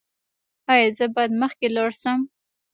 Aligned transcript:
ایا 0.71 0.87
زه 0.97 1.05
باید 1.15 1.31
مخکې 1.41 1.67
لاړ 1.75 1.89
شم؟ 2.01 2.19